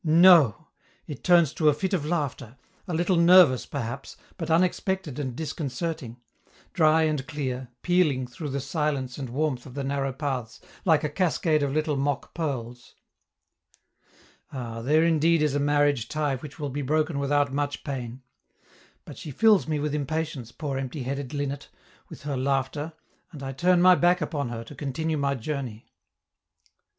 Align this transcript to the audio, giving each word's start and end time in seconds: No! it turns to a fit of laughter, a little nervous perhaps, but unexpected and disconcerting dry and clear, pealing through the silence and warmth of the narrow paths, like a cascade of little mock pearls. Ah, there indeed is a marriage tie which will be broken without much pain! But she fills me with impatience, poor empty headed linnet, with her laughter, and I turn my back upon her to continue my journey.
No! 0.03 0.69
it 1.05 1.23
turns 1.23 1.53
to 1.53 1.69
a 1.69 1.75
fit 1.75 1.93
of 1.93 2.07
laughter, 2.07 2.57
a 2.87 2.93
little 2.95 3.17
nervous 3.17 3.67
perhaps, 3.67 4.17
but 4.35 4.49
unexpected 4.49 5.19
and 5.19 5.35
disconcerting 5.35 6.17
dry 6.73 7.03
and 7.03 7.27
clear, 7.27 7.67
pealing 7.83 8.25
through 8.25 8.49
the 8.49 8.61
silence 8.61 9.19
and 9.19 9.29
warmth 9.29 9.67
of 9.67 9.75
the 9.75 9.83
narrow 9.83 10.11
paths, 10.11 10.59
like 10.85 11.03
a 11.03 11.07
cascade 11.09 11.61
of 11.61 11.71
little 11.71 11.97
mock 11.97 12.33
pearls. 12.33 12.95
Ah, 14.51 14.81
there 14.81 15.03
indeed 15.03 15.43
is 15.43 15.53
a 15.53 15.59
marriage 15.59 16.07
tie 16.09 16.37
which 16.37 16.57
will 16.57 16.69
be 16.71 16.81
broken 16.81 17.19
without 17.19 17.53
much 17.53 17.83
pain! 17.83 18.23
But 19.05 19.19
she 19.19 19.29
fills 19.29 19.67
me 19.67 19.77
with 19.79 19.93
impatience, 19.93 20.51
poor 20.51 20.79
empty 20.79 21.03
headed 21.03 21.31
linnet, 21.31 21.69
with 22.09 22.23
her 22.23 22.35
laughter, 22.35 22.93
and 23.31 23.43
I 23.43 23.51
turn 23.51 23.83
my 23.83 23.93
back 23.93 24.19
upon 24.19 24.49
her 24.49 24.63
to 24.63 24.73
continue 24.73 25.19
my 25.19 25.35
journey. 25.35 25.85